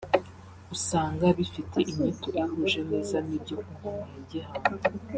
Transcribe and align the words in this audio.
usanga 0.75 1.25
bifite 1.37 1.77
inyito 1.91 2.29
ihuje 2.41 2.79
neza 2.91 3.17
n’ibyo 3.27 3.55
ku 3.63 3.69
ngoma 3.73 4.03
ya 4.13 4.21
Gihanga 4.29 4.73